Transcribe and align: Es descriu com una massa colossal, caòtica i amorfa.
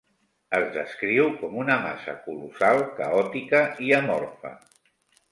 Es 0.59 0.63
descriu 0.75 1.27
com 1.41 1.59
una 1.63 1.75
massa 1.83 2.15
colossal, 2.23 2.81
caòtica 3.01 3.61
i 3.89 3.93
amorfa. 3.99 4.53